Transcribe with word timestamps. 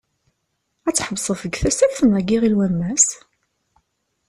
Ad 0.87 0.95
tḥebseḍ 0.95 1.37
deg 1.43 1.55
Tasaft 1.61 1.99
neɣ 2.03 2.19
deg 2.19 2.29
Iɣil 2.35 2.53
n 2.55 2.57
wammas? 2.59 3.07